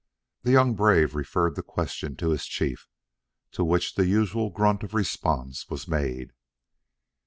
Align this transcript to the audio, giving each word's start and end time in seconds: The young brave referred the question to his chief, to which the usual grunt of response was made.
The 0.41 0.49
young 0.49 0.73
brave 0.73 1.13
referred 1.13 1.53
the 1.55 1.61
question 1.61 2.15
to 2.15 2.31
his 2.31 2.47
chief, 2.47 2.87
to 3.51 3.63
which 3.63 3.93
the 3.93 4.07
usual 4.07 4.49
grunt 4.49 4.81
of 4.81 4.95
response 4.95 5.69
was 5.69 5.87
made. 5.87 6.31